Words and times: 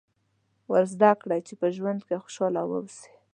ور 0.71 0.83
زده 0.93 1.11
کړئ 1.21 1.39
چې 1.47 1.53
په 1.61 1.67
ژوند 1.75 2.01
کې 2.07 2.21
خوشاله 2.23 2.61
واوسي. 2.65 3.11